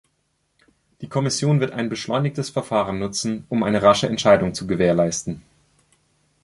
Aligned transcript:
Die 1.01 1.09
Kommission 1.09 1.59
wird 1.59 1.73
ein 1.73 1.87
beschleunigtes 1.87 2.49
Verfahren 2.49 2.97
nutzen, 2.97 3.45
um 3.49 3.61
eine 3.61 3.83
rasche 3.83 4.07
Entscheidung 4.09 4.55
zu 4.55 4.65
gewährleisten. 4.65 5.43